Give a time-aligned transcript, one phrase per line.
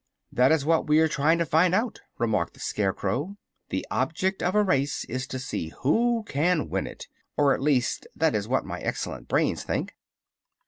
[0.31, 3.37] "That is what we are trying to find out," remarked the Scarecrow.
[3.69, 7.05] "The object of a race is to see who can win it
[7.37, 9.93] or at least that is what my excellent brains think."